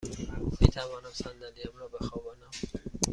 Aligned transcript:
می 0.61 0.67
توانم 0.67 1.09
صندلی 1.13 1.61
ام 1.71 1.79
را 1.79 1.87
بخوابانم؟ 1.87 2.51